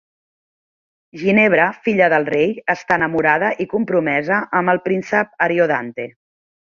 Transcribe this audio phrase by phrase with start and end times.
[1.23, 6.09] Ginevra, filla del rei, està enamorada i compromesa amb el príncep Ariodante.